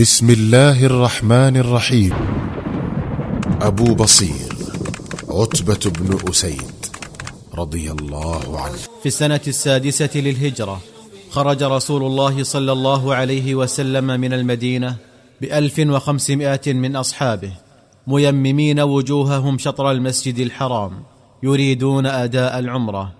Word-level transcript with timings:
بسم 0.00 0.30
الله 0.30 0.86
الرحمن 0.86 1.56
الرحيم. 1.56 2.12
أبو 3.60 3.94
بصير 3.94 4.48
عتبة 5.28 5.90
بن 5.90 6.18
أسيد 6.30 6.86
رضي 7.54 7.90
الله 7.90 8.60
عنه. 8.60 8.76
في 9.02 9.06
السنة 9.06 9.40
السادسة 9.46 10.10
للهجرة 10.14 10.80
خرج 11.30 11.62
رسول 11.62 12.02
الله 12.02 12.42
صلى 12.42 12.72
الله 12.72 13.14
عليه 13.14 13.54
وسلم 13.54 14.20
من 14.20 14.32
المدينة 14.32 14.96
بألف 15.40 15.78
وخمسمائة 15.78 16.72
من 16.72 16.96
أصحابه 16.96 17.52
ميممين 18.06 18.80
وجوههم 18.80 19.58
شطر 19.58 19.90
المسجد 19.90 20.38
الحرام 20.38 21.02
يريدون 21.42 22.06
أداء 22.06 22.58
العمرة. 22.58 23.12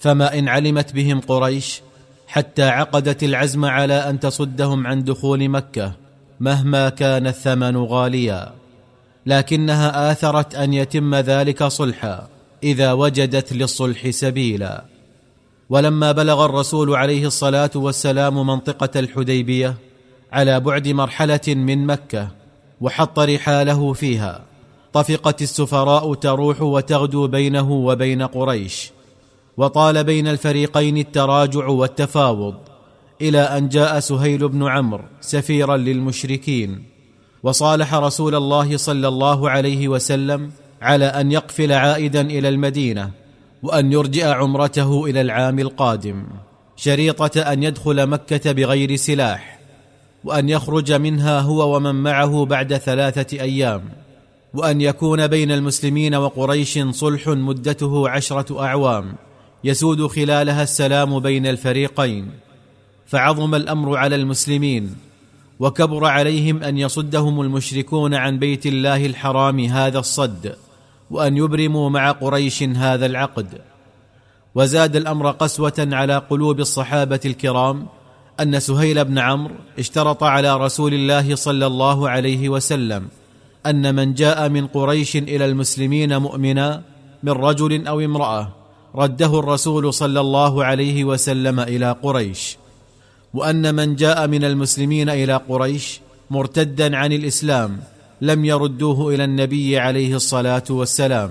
فما 0.00 0.38
إن 0.38 0.48
علمت 0.48 0.92
بهم 0.92 1.20
قريش 1.20 1.82
حتى 2.26 2.62
عقدت 2.62 3.22
العزم 3.22 3.64
على 3.64 3.94
أن 3.94 4.20
تصدهم 4.20 4.86
عن 4.86 5.04
دخول 5.04 5.48
مكة 5.48 6.01
مهما 6.42 6.88
كان 6.88 7.26
الثمن 7.26 7.76
غاليا 7.76 8.52
لكنها 9.26 10.12
آثرت 10.12 10.54
أن 10.54 10.74
يتم 10.74 11.14
ذلك 11.14 11.64
صلحا 11.64 12.28
إذا 12.62 12.92
وجدت 12.92 13.52
للصلح 13.52 14.10
سبيلا. 14.10 14.84
ولما 15.70 16.12
بلغ 16.12 16.44
الرسول 16.44 16.94
عليه 16.94 17.26
الصلاة 17.26 17.70
والسلام 17.74 18.46
منطقة 18.46 19.00
الحديبية 19.00 19.74
على 20.32 20.60
بعد 20.60 20.88
مرحلة 20.88 21.40
من 21.48 21.86
مكة 21.86 22.28
وحط 22.80 23.18
رحاله 23.18 23.92
فيها 23.92 24.44
طفقت 24.92 25.42
السفراء 25.42 26.14
تروح 26.14 26.62
وتغدو 26.62 27.26
بينه 27.26 27.70
وبين 27.72 28.22
قريش 28.22 28.90
وطال 29.56 30.04
بين 30.04 30.28
الفريقين 30.28 30.98
التراجع 30.98 31.66
والتفاوض. 31.66 32.71
إلى 33.20 33.40
أن 33.40 33.68
جاء 33.68 34.00
سهيل 34.00 34.48
بن 34.48 34.68
عمرو 34.68 35.04
سفيرا 35.20 35.76
للمشركين 35.76 36.82
وصالح 37.42 37.94
رسول 37.94 38.34
الله 38.34 38.76
صلى 38.76 39.08
الله 39.08 39.50
عليه 39.50 39.88
وسلم 39.88 40.50
على 40.82 41.04
أن 41.04 41.32
يقفل 41.32 41.72
عائدا 41.72 42.20
إلى 42.20 42.48
المدينة 42.48 43.10
وأن 43.62 43.92
يرجئ 43.92 44.26
عمرته 44.26 45.04
إلى 45.04 45.20
العام 45.20 45.58
القادم 45.58 46.24
شريطة 46.76 47.40
أن 47.40 47.62
يدخل 47.62 48.06
مكة 48.06 48.52
بغير 48.52 48.96
سلاح 48.96 49.58
وأن 50.24 50.48
يخرج 50.48 50.92
منها 50.92 51.40
هو 51.40 51.76
ومن 51.76 51.94
معه 51.94 52.44
بعد 52.44 52.76
ثلاثة 52.76 53.40
أيام 53.40 53.82
وأن 54.54 54.80
يكون 54.80 55.26
بين 55.26 55.52
المسلمين 55.52 56.14
وقريش 56.14 56.78
صلح 56.90 57.28
مدته 57.28 58.08
عشرة 58.08 58.64
أعوام 58.64 59.14
يسود 59.64 60.06
خلالها 60.06 60.62
السلام 60.62 61.18
بين 61.20 61.46
الفريقين. 61.46 62.30
فعظم 63.12 63.54
الأمر 63.54 63.96
على 63.96 64.16
المسلمين 64.16 64.94
وكبر 65.60 66.04
عليهم 66.06 66.62
أن 66.62 66.78
يصدهم 66.78 67.40
المشركون 67.40 68.14
عن 68.14 68.38
بيت 68.38 68.66
الله 68.66 69.06
الحرام 69.06 69.60
هذا 69.60 69.98
الصد 69.98 70.56
وأن 71.10 71.36
يبرموا 71.36 71.90
مع 71.90 72.10
قريش 72.10 72.62
هذا 72.62 73.06
العقد. 73.06 73.46
وزاد 74.54 74.96
الأمر 74.96 75.30
قسوة 75.30 75.88
على 75.92 76.16
قلوب 76.16 76.60
الصحابة 76.60 77.20
الكرام 77.24 77.86
أن 78.40 78.60
سهيل 78.60 79.04
بن 79.04 79.18
عمرو 79.18 79.54
اشترط 79.78 80.24
على 80.24 80.56
رسول 80.56 80.94
الله 80.94 81.34
صلى 81.34 81.66
الله 81.66 82.08
عليه 82.08 82.48
وسلم 82.48 83.08
أن 83.66 83.94
من 83.94 84.14
جاء 84.14 84.48
من 84.48 84.66
قريش 84.66 85.16
إلى 85.16 85.44
المسلمين 85.44 86.18
مؤمنا 86.18 86.82
من 87.22 87.32
رجل 87.32 87.86
أو 87.86 88.00
امرأة 88.00 88.48
رده 88.94 89.38
الرسول 89.38 89.94
صلى 89.94 90.20
الله 90.20 90.64
عليه 90.64 91.04
وسلم 91.04 91.60
إلى 91.60 91.96
قريش. 92.02 92.61
وأن 93.34 93.74
من 93.74 93.96
جاء 93.96 94.26
من 94.26 94.44
المسلمين 94.44 95.08
إلى 95.08 95.36
قريش 95.48 96.00
مرتدا 96.30 96.96
عن 96.96 97.12
الإسلام 97.12 97.80
لم 98.20 98.44
يردوه 98.44 99.14
إلى 99.14 99.24
النبي 99.24 99.78
عليه 99.78 100.16
الصلاة 100.16 100.64
والسلام 100.70 101.30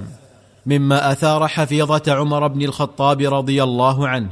مما 0.66 1.12
أثار 1.12 1.48
حفيظة 1.48 2.04
عمر 2.08 2.48
بن 2.48 2.62
الخطاب 2.62 3.22
رضي 3.22 3.64
الله 3.64 4.08
عنه 4.08 4.30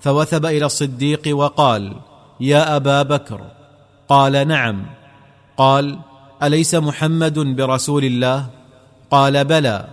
فوثب 0.00 0.46
إلى 0.46 0.66
الصديق 0.66 1.22
وقال 1.36 1.92
يا 2.40 2.76
أبا 2.76 3.02
بكر. 3.02 3.40
قال 4.08 4.48
نعم. 4.48 4.86
قال 5.56 5.98
أليس 6.42 6.74
محمد 6.74 7.38
برسول 7.38 8.04
الله؟ 8.04 8.46
قال 9.10 9.44
بلى. 9.44 9.88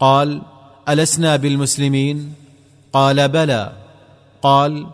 قال 0.00 0.42
ألسنا 0.88 1.36
بالمسلمين؟ 1.36 2.34
قال 2.92 3.28
بلى. 3.28 3.72
قال 4.42 4.86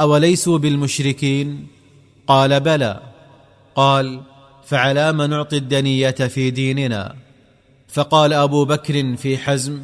أوليسوا 0.00 0.58
بالمشركين؟ 0.58 1.66
قال 2.26 2.60
بلى. 2.60 3.00
قال 3.74 4.20
فعلى 4.64 5.12
ما 5.12 5.26
نعطي 5.26 5.56
الدنية 5.56 6.10
في 6.10 6.50
ديننا؟ 6.50 7.14
فقال 7.88 8.32
أبو 8.32 8.64
بكر 8.64 9.16
في 9.16 9.38
حزم 9.38 9.80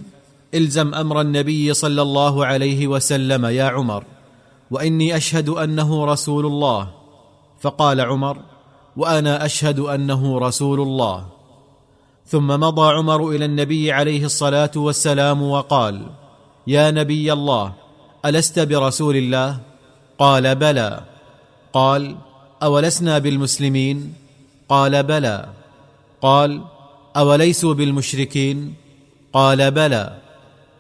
الزم 0.55 0.95
أمر 0.95 1.21
النبي 1.21 1.75
صلى 1.75 2.03
الله 2.03 2.47
عليه 2.47 2.87
وسلم 2.87 3.47
يا 3.47 3.65
عمر 3.65 4.05
وإني 4.71 5.17
أشهد 5.17 5.49
أنه 5.49 6.05
رسول 6.05 6.47
الله. 6.47 6.91
فقال 7.61 8.01
عمر 8.01 8.39
وأنا 8.97 9.45
أشهد 9.45 9.79
أنه 9.79 10.39
رسول 10.39 10.81
الله. 10.81 11.27
ثم 12.27 12.47
مضى 12.47 12.95
عمر 12.95 13.29
إلى 13.29 13.45
النبي 13.45 13.93
عليه 13.93 14.25
الصلاة 14.25 14.71
والسلام 14.77 15.43
وقال 15.43 16.07
يا 16.67 16.91
نبي 16.91 17.33
الله 17.33 17.73
ألست 18.25 18.59
برسول 18.59 19.17
الله؟ 19.17 19.68
قال 20.19 20.55
بلى. 20.55 21.01
قال 21.73 22.17
أولسنا 22.63 23.19
بالمسلمين؟ 23.19 24.15
قال 24.69 25.03
بلى. 25.03 25.49
قال 26.23 26.63
أوليسوا 27.17 27.75
بالمشركين؟ 27.75 28.75
قال 29.33 29.71
بلى. 29.71 30.19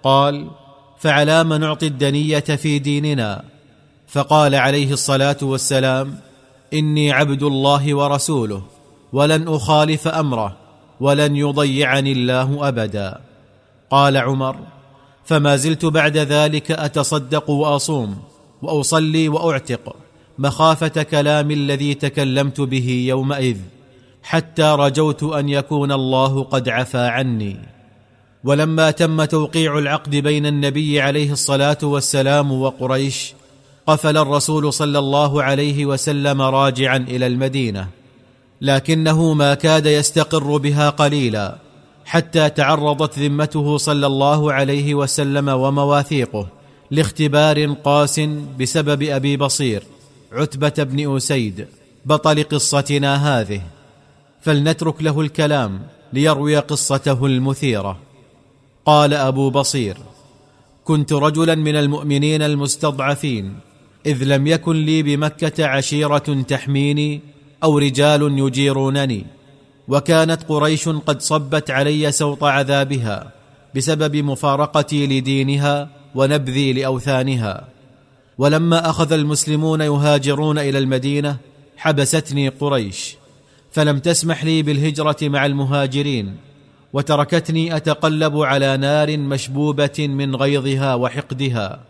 قال 0.03 0.50
فعلى 0.99 1.44
ما 1.44 1.59
نعطي 1.59 1.87
الدنية 1.87 2.38
في 2.41 2.78
ديننا؟ 2.78 3.44
فقال 4.09 4.54
عليه 4.54 4.93
الصلاة 4.93 5.37
والسلام 5.43 6.19
إني 6.75 7.12
عبد 7.12 7.43
الله 7.43 7.94
ورسوله 7.94 8.62
ولن 9.12 9.49
أخالف 9.49 10.09
أمره 10.09 10.56
ولن 11.00 11.37
يضيعني 11.37 12.12
الله 12.12 12.69
أبدا. 12.69 13.20
قال 13.91 14.16
عمر 14.16 14.56
فما 15.25 15.56
زلت 15.56 15.84
بعد 15.84 16.16
ذلك 16.16 16.70
أتصدق 16.70 17.50
وأصوم. 17.50 18.27
وأصلي 18.62 19.28
وأعتق 19.28 19.96
مخافة 20.38 21.02
كلام 21.02 21.50
الذي 21.50 21.94
تكلمت 21.94 22.60
به 22.60 23.04
يومئذ 23.08 23.56
حتى 24.22 24.62
رجوت 24.78 25.22
أن 25.22 25.48
يكون 25.48 25.92
الله 25.92 26.42
قد 26.42 26.69
عفى 26.69 26.98
عني. 26.98 27.56
ولما 28.44 28.91
تم 28.91 29.24
توقيع 29.24 29.78
العقد 29.78 30.16
بين 30.16 30.46
النبي 30.46 31.00
عليه 31.00 31.32
الصلاة 31.32 31.78
والسلام 31.82 32.52
وقريش 32.52 33.34
قفل 33.86 34.16
الرسول 34.16 34.72
صلى 34.72 34.98
الله 34.98 35.42
عليه 35.42 35.86
وسلم 35.86 36.42
راجعا 36.42 36.96
إلى 36.96 37.26
المدينة. 37.26 37.88
لكنه 38.60 39.34
ما 39.34 39.54
كاد 39.54 39.86
يستقر 39.86 40.56
بها 40.56 40.90
قليلا 40.90 41.56
حتى 42.04 42.50
تعرضت 42.50 43.19
ذمته 43.19 43.76
صلى 43.76 44.06
الله 44.06 44.52
عليه 44.52 44.94
وسلم 44.94 45.48
ومواثيقه. 45.48 46.57
لاختبار 46.91 47.72
قاس 47.72 48.21
بسبب 48.60 49.03
أبي 49.03 49.37
بصير 49.37 49.82
عتبة 50.32 50.84
بن 50.84 51.16
أسيد 51.16 51.66
بطل 52.06 52.43
قصتنا 52.43 53.41
هذه. 53.41 53.62
فلنترك 54.41 55.03
له 55.03 55.21
الكلام 55.21 55.82
ليروي 56.12 56.56
قصته 56.56 57.26
المثيرة. 57.26 57.99
قال 58.87 59.15
أبو 59.15 59.50
بصير 59.50 59.97
كنت 60.84 61.12
رجلا 61.12 61.54
من 61.54 61.76
المؤمنين 61.76 62.43
المستضعفين 62.43 63.55
إذ 64.06 64.25
لم 64.25 64.47
يكن 64.47 64.76
لي 64.76 65.03
بمكة 65.03 65.66
عشيرة 65.66 66.43
تحميني 66.49 67.20
أو 67.62 67.78
رجال 67.78 68.38
يجيرونني 68.38 69.26
وكانت 69.88 70.43
قريش 70.49 70.88
قد 70.88 71.20
صبت 71.20 71.70
علي 71.70 72.12
سوط 72.12 72.44
عذابها 72.44 73.32
بسبب 73.75 74.17
مفارقتي 74.17 75.06
لدينها 75.06 75.97
ونبذي 76.14 76.72
لأوثانها. 76.72 77.64
ولما 78.38 78.90
أخذ 78.90 79.12
المسلمون 79.12 79.81
يهاجرون 79.81 80.58
إلى 80.58 80.78
المدينة 80.78 81.37
حبستني 81.76 82.49
قريش. 82.49 83.16
فلم 83.72 83.99
تسمح 83.99 84.44
لي 84.44 84.62
بالهجرة 84.62 85.16
مع 85.22 85.46
المهاجرين 85.46 86.37
وتركتني 86.93 87.76
أتقلب 87.76 88.37
على 88.40 88.76
نار 88.76 89.16
مشبوبة 89.16 90.08
من 90.08 90.37
غيظها 90.37 90.94
وحقدها. 90.94 91.81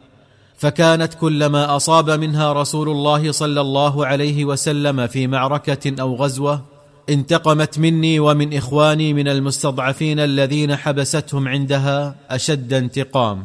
فكانت 0.56 1.14
كلما 1.14 1.76
أصاب 1.76 2.10
منها 2.10 2.52
رسول 2.52 2.88
الله 2.88 3.32
صلى 3.32 3.60
الله 3.60 4.06
عليه 4.06 4.44
وسلم 4.44 5.06
في 5.06 5.26
معركة 5.26 5.94
أو 6.00 6.14
غزوة 6.14 6.64
انتقمت 7.10 7.78
مني 7.78 8.20
ومن 8.20 8.56
إخواني 8.56 9.12
من 9.12 9.28
المستضعفين 9.28 10.20
الذين 10.20 10.76
حبستهم 10.76 11.48
عندها 11.48 12.14
أشد 12.30 12.72
انتقام. 12.72 13.44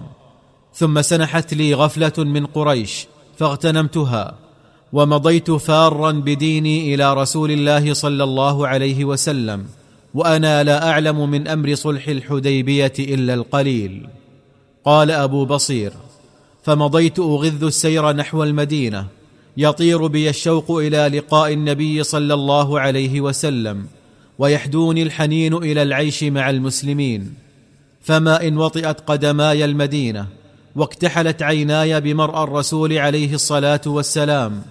ثم 0.75 1.02
سنحت 1.02 1.54
لي 1.54 1.74
غفلة 1.74 2.14
من 2.18 2.46
قريش 2.46 3.08
فاغتنمتها 3.38 4.36
ومضيت 4.94 5.52
فارا 5.52 6.12
بديني 6.12 6.96
إلى 6.96 7.14
رسول 7.14 7.52
الله 7.52 7.94
صلى 7.94 8.24
الله 8.24 8.68
عليه 8.68 9.06
وسلم 9.06 9.66
وأنا 10.14 10.64
لا 10.64 10.90
أعلم 10.90 11.30
من 11.30 11.48
أمر 11.48 11.75
صلح 11.75 12.08
الحديبية 12.08 12.94
إلا 13.00 13.34
القليل. 13.34 14.08
قال 14.86 15.12
أبو 15.12 15.46
بصير 15.46 15.94
فمضيت 16.64 17.20
أغذ 17.20 17.64
السير 17.64 18.12
نحو 18.12 18.44
المدينة 18.44 19.08
يطير 19.58 20.08
بي 20.08 20.30
الشوق 20.30 20.72
إلى 20.72 21.18
لقاء 21.18 21.54
النبي 21.54 22.04
صلى 22.04 22.34
الله 22.34 22.80
عليه 22.80 23.22
وسلم 23.22 23.86
ويحدوني 24.40 25.04
الحنين 25.04 25.54
إلى 25.54 25.81
العيش 25.81 26.24
مع 26.24 26.50
المسلمين. 26.50 27.34
فما 28.02 28.48
إن 28.48 28.58
وطئت 28.58 29.00
قدماي 29.00 29.66
المدينة 29.66 30.28
واكتحلت 30.75 31.44
عيناي 31.44 32.02
بمرأى 32.02 32.44
الرسول 32.44 32.98
عليه 32.98 33.34
الصلاة 33.34 33.81
والسلام 33.86 34.62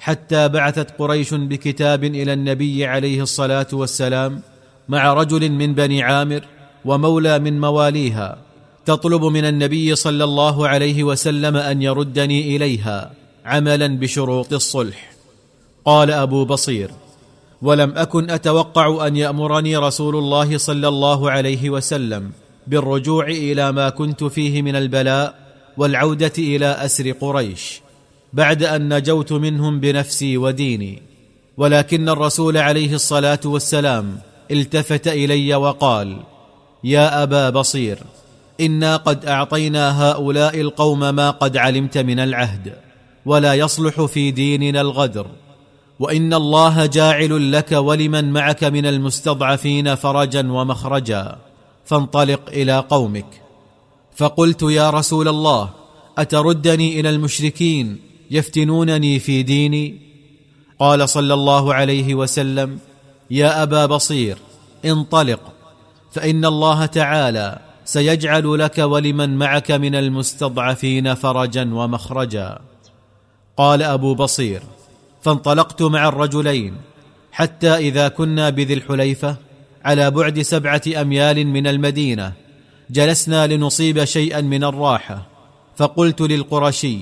حتى 0.00 0.48
بعثت 0.48 0.90
قريش 0.98 1.34
بكتاب 1.34 2.04
إلى 2.04 2.32
النبي 2.32 2.86
عليه 2.86 3.22
الصلاة 3.22 3.66
والسلام 3.72 4.40
مع 4.88 5.12
رجل 5.12 5.52
من 5.52 5.74
بني 5.74 6.02
عامر 6.02 6.44
ومولى 6.84 7.38
من 7.38 7.60
مواليها 7.60 8.38
تطلب 8.86 9.24
من 9.24 9.44
النبي 9.44 9.94
صلى 9.94 10.24
الله 10.24 10.68
عليه 10.68 11.04
وسلم 11.04 11.56
أن 11.56 11.82
يردني 11.82 12.56
إليها 12.56 13.10
عملا 13.44 13.86
بشروط 13.86 14.52
الصلح. 14.52 15.12
قال 15.84 16.10
أبو 16.10 16.44
بصير 16.44 16.90
ولم 17.62 17.92
أكن 17.96 18.30
أتوقع 18.30 19.06
أن 19.06 19.16
يأمرني 19.16 19.76
رسول 19.76 20.16
الله 20.16 20.58
صلى 20.58 20.88
الله 20.88 21.30
عليه 21.30 21.70
وسلم 21.70 22.30
بالرجوع 22.66 23.26
إلى 23.26 23.72
ما 23.72 23.88
كنت 23.88 24.24
فيه 24.24 24.62
من 24.62 24.76
البلاء 24.76 25.43
والعودة 25.76 26.32
إلى 26.38 26.66
أسر 26.66 27.10
قريش 27.10 27.80
بعد 28.32 28.62
أن 28.62 28.96
نجوت 28.96 29.32
منهم 29.32 29.80
بنفسي 29.80 30.36
وديني 30.36 31.02
ولكن 31.56 32.08
الرسول 32.08 32.56
عليه 32.56 32.94
الصلاة 32.94 33.40
والسلام 33.44 34.18
التفت 34.50 35.08
إلي 35.08 35.54
وقال 35.54 36.16
يا 36.84 37.22
أبا 37.22 37.50
بصير 37.50 37.98
إنا 38.60 38.96
قد 38.96 39.26
أعطينا 39.26 40.10
هؤلاء 40.10 40.60
القوم 40.60 41.14
ما 41.14 41.30
قد 41.30 41.56
علمت 41.56 41.98
من 41.98 42.18
العهد 42.18 42.72
ولا 43.26 43.54
يصلح 43.54 44.04
في 44.04 44.30
ديننا 44.30 44.80
الغدر 44.80 45.26
وإن 45.98 46.34
الله 46.34 46.86
جاعل 46.86 47.52
لك 47.52 47.72
ولمن 47.72 48.32
معك 48.32 48.64
من 48.64 48.86
المستضعفين 48.86 49.94
فرجا 49.94 50.52
ومخرجا 50.52 51.36
فانطلق 51.84 52.40
إلى 52.48 52.78
قومك 52.78 53.43
فقلت 54.14 54.62
يا 54.62 54.90
رسول 54.90 55.28
الله 55.28 55.70
أتردني 56.18 57.00
إلى 57.00 57.10
المشركين 57.10 58.00
يفتنونني 58.30 59.18
في 59.18 59.42
ديني؟ 59.42 60.00
قال 60.78 61.08
صلى 61.08 61.34
الله 61.34 61.74
عليه 61.74 62.14
وسلم 62.14 62.78
يا 63.30 63.62
أبا 63.62 63.86
بصير 63.86 64.38
انطلق 64.84 65.40
فإن 66.12 66.44
الله 66.44 66.86
تعالى 66.86 67.58
سيجعل 67.84 68.58
لك 68.58 68.78
ولمن 68.78 69.36
معك 69.36 69.70
من 69.70 69.94
المستضعفين 69.94 71.14
فرجا 71.14 71.74
ومخرجا. 71.74 72.58
قال 73.56 73.82
أبو 73.82 74.14
بصير 74.14 74.62
فانطلقت 75.22 75.82
مع 75.82 76.08
الرجلين 76.08 76.76
حتى 77.32 77.74
إذا 77.74 78.08
كنا 78.08 78.50
بذي 78.50 78.74
الحليفة 78.74 79.36
على 79.84 80.10
بعد 80.10 80.42
سبعة 80.42 80.82
أميال 81.00 81.46
من 81.46 81.66
المدينة. 81.66 82.32
جلسنا 82.90 83.46
لنصيب 83.46 84.04
شيئا 84.04 84.40
من 84.40 84.64
الراحة. 84.64 85.26
فقلت 85.76 86.20
للقرشي 86.20 86.98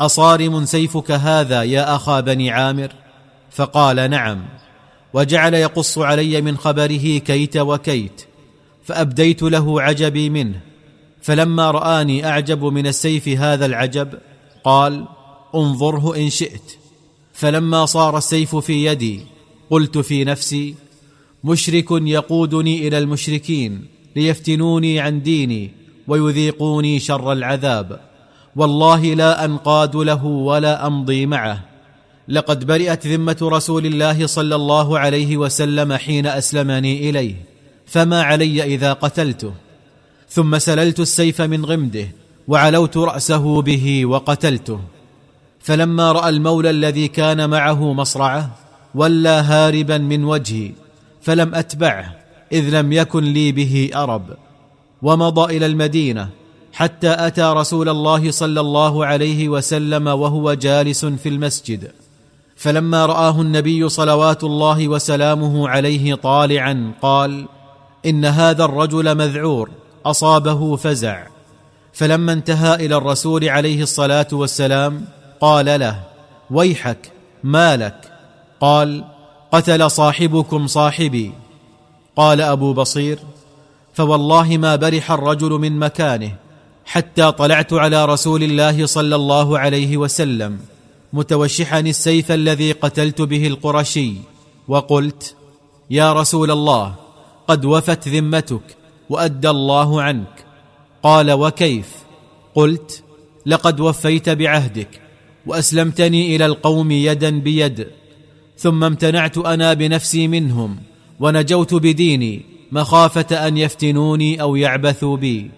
أصارم 0.00 0.64
سيفك 0.64 1.10
هذا 1.10 1.62
يا 1.62 1.96
أخا 1.96 2.20
بني 2.20 2.50
عامر؟ 2.50 2.92
فقال 3.50 4.10
نعم. 4.10 4.44
وجعل 5.14 5.54
يقص 5.54 5.98
علي 5.98 6.40
من 6.40 6.56
خبره 6.56 7.18
كيت 7.18 7.56
وكيت 7.56 8.22
فأبديت 8.84 9.42
له 9.42 9.82
عجبي 9.82 10.30
منه. 10.30 10.60
فلما 11.22 11.70
رآني 11.70 12.26
أعجب 12.26 12.64
من 12.64 12.86
السيف 12.86 13.28
هذا 13.28 13.66
العجب 13.66 14.08
قال 14.64 15.04
انظره 15.54 16.16
إن 16.16 16.30
شئت. 16.30 16.76
فلما 17.32 17.86
صار 17.86 18.18
السيف 18.18 18.56
في 18.56 18.86
يدي 18.86 19.20
قلت 19.70 19.98
في 19.98 20.24
نفسي 20.24 20.74
مشرك 21.44 21.86
يقودني 21.90 22.88
إلى 22.88 22.98
المشركين. 22.98 23.97
ليفتنوني 24.18 25.00
عن 25.00 25.22
ديني 25.22 25.70
ويذيقوني 26.08 27.00
شر 27.00 27.32
العذاب. 27.32 28.00
والله 28.56 29.14
لا 29.14 29.44
أنقاد 29.44 29.96
له 29.96 30.24
ولا 30.24 30.86
أمضي 30.86 31.26
معه. 31.26 31.60
لقد 32.28 32.64
برئت 32.64 33.06
ذمة 33.06 33.36
رسول 33.42 33.86
الله 33.86 34.26
صلى 34.26 34.54
الله 34.54 34.98
عليه 34.98 35.36
وسلم 35.36 35.92
حين 35.92 36.26
أسلمني 36.26 37.10
إليه. 37.10 37.34
فما 37.86 38.22
علي 38.22 38.62
إذا 38.74 38.92
قتلته؟ 38.92 39.52
ثم 40.28 40.58
سللت 40.58 41.00
السيف 41.00 41.40
من 41.40 41.64
غمده 41.64 42.08
وعلوت 42.48 42.96
رأسه 42.96 43.62
به 43.62 44.06
وقتلته. 44.06 44.80
فلما 45.60 46.12
رأى 46.12 46.28
المولى 46.28 46.70
الذي 46.70 47.08
كان 47.08 47.50
معه 47.50 47.92
مصرعه 47.92 48.50
ولى 48.94 49.28
هاربا 49.28 49.98
من 49.98 50.24
وجهي 50.24 50.72
فلم 51.22 51.54
أتبعه. 51.54 52.17
إذ 52.52 52.80
لم 52.80 52.92
يكن 52.92 53.24
لي 53.24 53.52
به 53.52 53.90
أرب 53.94 54.22
ومضى 55.02 55.56
إلى 55.56 55.66
المدينة 55.66 56.28
حتى 56.72 57.16
أتى 57.18 57.42
رسول 57.42 57.88
الله 57.88 58.30
صلى 58.30 58.60
الله 58.60 59.06
عليه 59.06 59.48
وسلم 59.48 60.06
وهو 60.06 60.54
جالس 60.54 61.04
في 61.04 61.28
المسجد. 61.28 61.90
فلما 62.56 63.06
رآه 63.06 63.40
النبي 63.40 63.88
صلوات 63.88 64.44
الله 64.44 64.88
وسلامه 64.88 65.68
عليه 65.68 66.14
طالعا 66.14 66.92
قال 67.02 67.46
إن 68.06 68.24
هذا 68.24 68.64
الرجل 68.64 69.14
مذعور 69.14 69.70
أصابه 70.06 70.76
فزع. 70.76 71.26
فلما 71.92 72.32
انتهى 72.32 72.74
إلى 72.74 72.96
الرسول 72.96 73.48
عليه 73.48 73.82
الصلاة 73.82 74.28
والسلام 74.32 75.04
قال 75.40 75.80
له 75.80 76.00
ويحك 76.50 77.12
ما 77.44 77.76
لك 77.76 78.12
قال 78.60 79.04
قتل 79.52 79.90
صاحبكم 79.90 80.66
صاحبي. 80.66 81.32
قال 82.18 82.40
أبو 82.40 82.72
بصير 82.72 83.18
فوالله 83.94 84.56
ما 84.56 84.76
برح 84.76 85.10
الرجل 85.10 85.50
من 85.50 85.78
مكانه 85.78 86.34
حتى 86.84 87.32
طلعت 87.32 87.72
على 87.72 88.04
رسول 88.04 88.42
الله 88.42 88.86
صلى 88.86 89.16
الله 89.16 89.58
عليه 89.58 89.96
وسلم 89.96 90.58
متوشحا 91.12 91.80
السيف 91.80 92.32
الذي 92.32 92.72
قتلت 92.72 93.22
به 93.22 93.46
القرشي 93.46 94.12
وقلت 94.68 95.36
يا 95.90 96.12
رسول 96.12 96.50
الله 96.50 96.94
قد 97.48 97.64
وفت 97.64 98.08
ذمتك 98.08 98.76
وأدى 99.10 99.50
الله 99.50 100.02
عنك. 100.02 100.44
قال 101.02 101.32
وكيف؟ 101.32 101.88
قلت 102.54 103.02
لقد 103.46 103.80
وفيت 103.80 104.28
بعهدك 104.28 105.00
وأسلمتني 105.46 106.36
إلى 106.36 106.46
القوم 106.46 106.90
يدا 106.90 107.30
بيد 107.40 107.86
ثم 108.56 108.84
امتنعت 108.84 109.38
أنا 109.38 109.74
بنفسي 109.74 110.28
منهم. 110.28 110.87
ونجوت 111.20 111.74
بديني 111.74 112.42
مخافة 112.72 113.48
أن 113.48 113.58
يفتنوني 113.58 114.40
أو 114.42 114.56
يعبثوا 114.56 115.16
بي. 115.16 115.50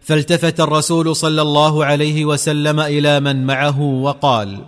فالتفت 0.00 0.60
الرسول 0.60 1.16
صلى 1.16 1.42
الله 1.42 1.84
عليه 1.84 2.24
وسلم 2.24 2.80
إلى 2.80 3.20
من 3.20 3.46
معه 3.46 3.80
وقال 3.80 4.58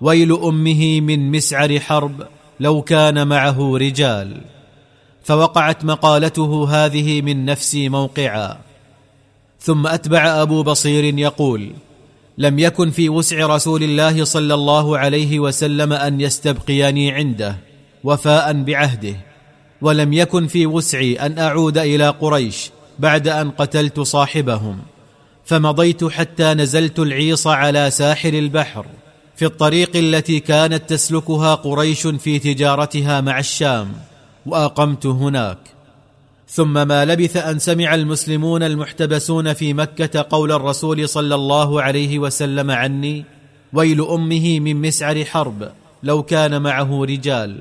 ويل 0.00 0.32
أمه 0.32 1.00
من 1.00 1.30
مسعر 1.30 1.80
حرب 1.80 2.26
لو 2.60 2.82
كان 2.82 3.28
معه 3.28 3.76
رجال. 3.76 4.40
فوقعت 5.22 5.84
مقالته 5.84 6.68
هذه 6.70 7.22
من 7.22 7.44
نفسي 7.44 7.88
موقعا. 7.88 8.58
ثم 9.60 9.86
أتبع 9.86 10.42
أبو 10.42 10.62
بصير 10.62 11.18
يقول 11.18 11.70
لم 12.38 12.58
يكن 12.58 12.90
في 12.90 13.08
وسع 13.08 13.46
رسول 13.46 13.82
الله 13.82 14.24
صلى 14.24 14.54
الله 14.54 14.98
عليه 14.98 15.40
وسلم 15.40 15.92
أن 15.92 16.20
يستبقيني 16.20 17.12
عنده 17.12 17.56
وفاء 18.04 18.62
بعهده. 18.62 19.29
ولم 19.82 20.12
يكن 20.12 20.46
في 20.46 20.66
وسعي 20.66 21.14
أن 21.14 21.38
أعود 21.38 21.78
إلى 21.78 22.08
قريش 22.08 22.70
بعد 22.98 23.28
أن 23.28 23.50
قتلت 23.50 24.00
صاحبهم 24.00 24.78
فمضيت 25.44 26.04
حتى 26.04 26.54
نزلت 26.54 26.98
العيص 26.98 27.46
على 27.46 27.90
ساحل 27.90 28.34
البحر 28.34 28.86
في 29.36 29.44
الطريق 29.46 29.96
التي 29.96 30.40
كانت 30.40 30.90
تسلكها 30.90 31.54
قريش 31.54 32.06
في 32.06 32.38
تجارتها 32.38 33.20
مع 33.20 33.38
الشام 33.38 33.92
وأقمت 34.46 35.06
هناك. 35.06 35.58
ثم 36.48 36.88
ما 36.88 37.04
لبث 37.04 37.36
أن 37.36 37.58
سمع 37.58 37.94
المسلمون 37.94 38.62
المحتبسون 38.62 39.52
في 39.52 39.74
مكة 39.74 40.26
قول 40.30 40.52
الرسول 40.52 41.08
صلى 41.08 41.34
الله 41.34 41.82
عليه 41.82 42.18
وسلم 42.18 42.70
عني 42.70 43.24
ويل 43.72 44.04
أمه 44.04 44.60
من 44.60 44.76
مسعر 44.76 45.24
حرب 45.24 45.70
لو 46.02 46.22
كان 46.22 46.62
معه 46.62 47.04
رجال. 47.04 47.60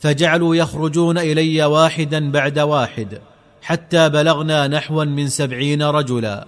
فجعلوا 0.00 0.56
يخرجون 0.56 1.18
إلي 1.18 1.64
واحدا 1.64 2.30
بعد 2.30 2.58
واحد 2.58 3.18
حتى 3.62 4.08
بلغنا 4.08 4.66
نحوا 4.66 5.04
من 5.04 5.28
سبعين 5.28 5.82
رجلا. 5.82 6.46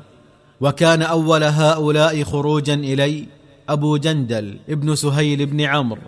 وكان 0.60 1.02
أول 1.02 1.44
هؤلاء 1.44 2.22
خروجا 2.22 2.74
إلي 2.74 3.26
أبو 3.68 3.96
جندل 3.96 4.58
ابن 4.68 4.94
سهيل 4.94 5.46
بن 5.46 5.60
عمرو. 5.60 6.00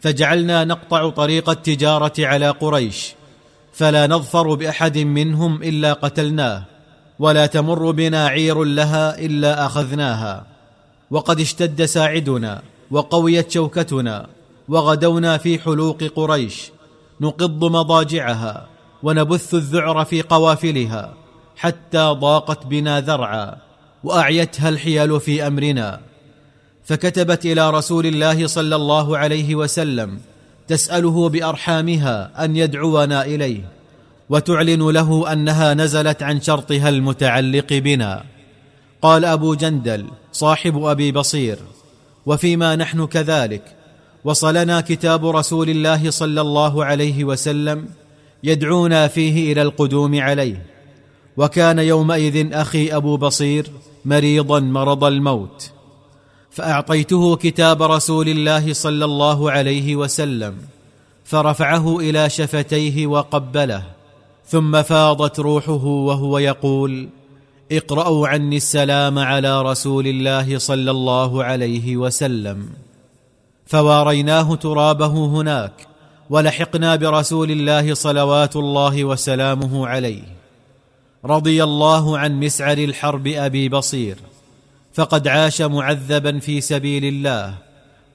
فجعلنا 0.00 0.64
نقطع 0.64 1.10
طريق 1.10 1.50
التجارة 1.50 2.12
على 2.18 2.50
قريش 2.50 3.14
فلا 3.72 4.06
نظفر 4.06 4.54
بأحد 4.54 4.98
منهم 4.98 5.62
إلا 5.62 5.92
قتلناه 5.92 6.64
ولا 7.18 7.46
تمر 7.46 7.90
بنا 7.90 8.26
عير 8.26 8.64
لها 8.64 9.18
إلا 9.18 9.66
أخذناها. 9.66 10.46
وقد 11.10 11.40
اشتد 11.40 11.84
ساعدنا 11.84 12.62
وقويت 12.90 13.50
شوكتنا 13.50 14.26
وغدونا 14.68 15.38
في 15.38 15.58
حلوق 15.58 16.04
قريش 16.04 16.70
نقض 17.20 17.64
مضاجعها 17.64 18.68
ونبث 19.02 19.54
الذعر 19.54 20.04
في 20.04 20.22
قوافلها 20.22 21.14
حتى 21.56 21.98
ضاقت 21.98 22.66
بنا 22.66 23.00
ذرعا 23.00 23.56
وأعيتها 24.04 24.68
الحيل 24.68 25.20
في 25.20 25.46
أمرنا. 25.46 26.00
فكتبت 26.84 27.46
إلى 27.46 27.70
رسول 27.70 28.06
الله 28.06 28.46
صلى 28.46 28.76
الله 28.76 29.18
عليه 29.18 29.54
وسلم 29.54 30.20
تسأله 30.68 31.28
بأرحامها 31.28 32.44
أن 32.44 32.56
يدعونا 32.56 33.24
إليه 33.24 33.68
وتعلن 34.28 34.90
له 34.90 35.32
أنها 35.32 35.74
نزلت 35.74 36.22
عن 36.22 36.40
شرطها 36.40 36.88
المتعلق 36.88 37.72
بنا. 37.72 38.24
قال 39.02 39.24
أبو 39.24 39.54
جندل 39.54 40.06
صاحب 40.32 40.84
أبي 40.84 41.12
بصير 41.12 41.58
وفيما 42.26 42.76
نحن 42.76 43.06
كذلك 43.06 43.81
وصلنا 44.24 44.80
كتاب 44.80 45.26
رسول 45.26 45.70
الله 45.70 46.10
صلى 46.10 46.40
الله 46.40 46.84
عليه 46.84 47.24
وسلم 47.24 47.88
يدعونا 48.44 49.08
فيه 49.08 49.52
إلى 49.52 49.62
القدوم 49.62 50.20
عليه. 50.20 50.66
وكان 51.36 51.78
يومئذ 51.78 52.52
أخي 52.52 52.96
أبو 52.96 53.16
بصير 53.16 53.70
مريضا 54.04 54.60
مرض 54.60 55.04
الموت. 55.04 55.70
فأعطيته 56.50 57.36
كتاب 57.36 57.82
رسول 57.82 58.28
الله 58.28 58.72
صلى 58.72 59.04
الله 59.04 59.50
عليه 59.50 59.96
وسلم 59.96 60.56
فرفعه 61.24 62.00
إلى 62.00 62.30
شفتيه 62.30 63.06
وقبله 63.06 63.82
ثم 64.46 64.82
فاضت 64.82 65.40
روحه 65.40 65.84
وهو 65.84 66.38
يقول 66.38 67.08
اقرأوا 67.72 68.28
عني 68.28 68.56
السلام 68.56 69.18
على 69.18 69.62
رسول 69.62 70.06
الله 70.06 70.58
صلى 70.58 70.90
الله 70.90 71.44
عليه 71.44 71.96
وسلم. 71.96 72.68
فواريناه 73.66 74.54
ترابه 74.54 75.26
هناك 75.26 75.72
ولحقنا 76.30 76.96
برسول 76.96 77.50
الله 77.50 77.94
صلوات 77.94 78.56
الله 78.56 79.04
وسلامه 79.04 79.86
عليه. 79.86 80.22
رضي 81.24 81.64
الله 81.64 82.18
عن 82.18 82.40
مسعر 82.40 82.78
الحرب 82.78 83.26
أبي 83.26 83.68
بصير 83.68 84.16
فقد 84.94 85.28
عاش 85.28 85.62
معذبا 85.62 86.38
في 86.38 86.60
سبيل 86.60 87.04
الله 87.04 87.54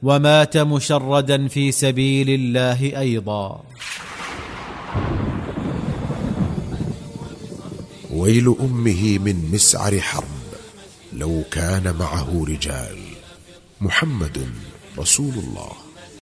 ومات 0.03 0.57
مشردا 0.57 1.47
في 1.47 1.71
سبيل 1.71 2.29
الله 2.29 2.99
أيضا. 2.99 3.63
ويل 8.13 8.55
أمه 8.59 9.17
من 9.17 9.51
مسعر 9.51 9.99
حرب 9.99 10.23
لو 11.13 11.43
كان 11.51 11.95
معه 11.99 12.45
رجال 12.47 12.97
محمد 13.81 14.49
رسول 14.97 15.33
الله. 15.37 15.86